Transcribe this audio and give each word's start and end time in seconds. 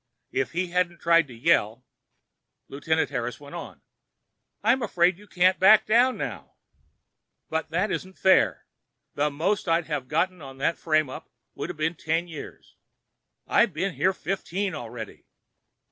If 0.31 0.53
he 0.53 0.69
hadn't 0.71 0.97
tried 0.97 1.27
to 1.27 1.35
yell— 1.35 1.85
Lieutenant 2.67 3.11
Harris 3.11 3.39
went 3.39 3.53
on: 3.53 3.83
"I'm 4.63 4.81
afraid 4.81 5.19
you 5.19 5.27
can't 5.27 5.59
back 5.59 5.85
down 5.85 6.17
now." 6.17 6.55
"But 7.51 7.67
it 7.71 7.91
isn't 7.91 8.17
fair! 8.17 8.65
The 9.13 9.29
most 9.29 9.67
I'd 9.69 9.85
have 9.85 10.07
got 10.07 10.33
on 10.33 10.57
that 10.57 10.79
frame 10.79 11.07
up 11.07 11.29
would've 11.53 11.77
been 11.77 11.93
ten 11.93 12.27
years. 12.27 12.77
I've 13.45 13.73
been 13.73 13.93
here 13.93 14.11
fifteen 14.11 14.73
already!" 14.73 15.27